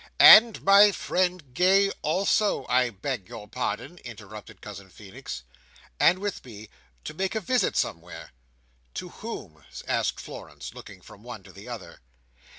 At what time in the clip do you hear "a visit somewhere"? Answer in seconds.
7.35-8.31